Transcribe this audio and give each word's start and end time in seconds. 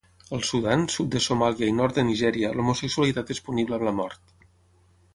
Al 0.35 0.39
Sudan, 0.51 0.85
sud 0.93 1.11
de 1.15 1.21
Somàlia 1.25 1.69
i 1.73 1.77
nord 1.81 1.99
de 2.01 2.05
Nigèria, 2.09 2.51
l'homosexualitat 2.57 3.37
és 3.39 3.45
punible 3.51 3.81
amb 3.81 3.91
la 3.91 3.97
mort. 4.03 4.39